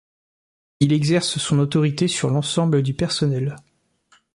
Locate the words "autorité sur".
1.59-2.31